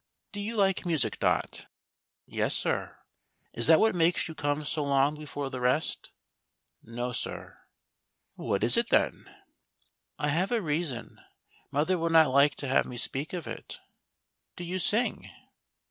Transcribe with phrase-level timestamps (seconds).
[0.33, 1.67] "Do you like music, Dot.i^""
[2.25, 2.97] Yes, sir.""
[3.53, 6.09] Is that what makes you come so long before the rest
[6.83, 7.59] }""No, sir.""
[8.33, 9.29] What is it, then
[10.17, 11.21] }""I have a reason—
[11.71, 13.79] mother would not like to have me speak of it.""
[14.57, 15.29] Do you sing